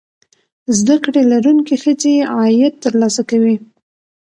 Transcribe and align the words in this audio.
زده 0.77 0.95
کړې 1.03 1.21
لرونکې 1.31 1.75
ښځې 1.83 2.13
عاید 2.35 2.73
ترلاسه 2.83 3.21
کوي. 3.29 3.55